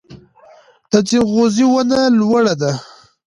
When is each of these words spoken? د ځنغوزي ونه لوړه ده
د 0.91 0.93
ځنغوزي 1.07 1.65
ونه 1.67 1.99
لوړه 2.19 2.53
ده 2.61 2.71